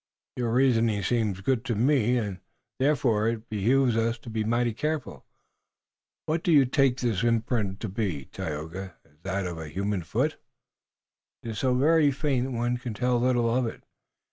"Your 0.35 0.51
reasoning 0.51 1.03
seems 1.03 1.41
good 1.41 1.63
to 1.65 1.75
me, 1.75 2.17
and, 2.17 2.39
therefore, 2.79 3.27
it 3.27 3.47
behooves 3.51 3.95
us 3.95 4.17
to 4.17 4.31
be 4.31 4.43
mighty 4.43 4.73
careful. 4.73 5.27
What 6.25 6.41
do 6.43 6.51
you 6.51 6.65
take 6.65 6.97
this 6.99 7.21
imprint 7.21 7.79
to 7.81 7.87
be, 7.87 8.25
Tayoga? 8.31 8.95
Is 9.05 9.11
it 9.11 9.21
that 9.21 9.45
of 9.45 9.59
a 9.59 9.67
human 9.69 10.01
foot?" 10.01 10.37
"It 11.43 11.49
is 11.49 11.59
so 11.59 11.75
very 11.75 12.09
faint 12.09 12.51
one 12.51 12.77
can 12.77 12.95
tell 12.95 13.19
little 13.19 13.55
of 13.55 13.67
it. 13.67 13.83